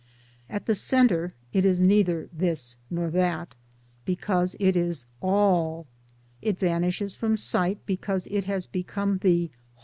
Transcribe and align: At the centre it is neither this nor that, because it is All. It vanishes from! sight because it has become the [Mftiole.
At 0.49 0.65
the 0.65 0.73
centre 0.73 1.35
it 1.53 1.63
is 1.63 1.79
neither 1.79 2.27
this 2.33 2.75
nor 2.89 3.11
that, 3.11 3.53
because 4.03 4.55
it 4.59 4.75
is 4.75 5.05
All. 5.21 5.85
It 6.41 6.57
vanishes 6.57 7.13
from! 7.13 7.37
sight 7.37 7.77
because 7.85 8.25
it 8.31 8.45
has 8.45 8.65
become 8.65 9.19
the 9.19 9.49
[Mftiole. 9.49 9.79